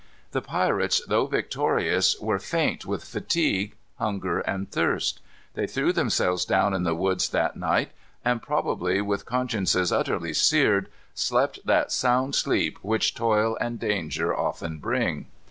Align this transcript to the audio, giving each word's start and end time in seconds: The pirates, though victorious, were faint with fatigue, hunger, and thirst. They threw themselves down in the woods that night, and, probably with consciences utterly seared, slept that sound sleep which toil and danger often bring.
The 0.31 0.41
pirates, 0.41 0.99
though 1.07 1.27
victorious, 1.27 2.19
were 2.19 2.39
faint 2.39 2.87
with 2.87 3.03
fatigue, 3.05 3.75
hunger, 3.99 4.39
and 4.39 4.67
thirst. 4.71 5.19
They 5.53 5.67
threw 5.67 5.93
themselves 5.93 6.43
down 6.43 6.73
in 6.73 6.81
the 6.81 6.95
woods 6.95 7.29
that 7.29 7.55
night, 7.55 7.91
and, 8.25 8.41
probably 8.41 8.99
with 9.01 9.27
consciences 9.27 9.91
utterly 9.91 10.33
seared, 10.33 10.89
slept 11.13 11.59
that 11.65 11.91
sound 11.91 12.33
sleep 12.33 12.79
which 12.81 13.13
toil 13.13 13.55
and 13.61 13.79
danger 13.79 14.35
often 14.35 14.79
bring. 14.79 15.27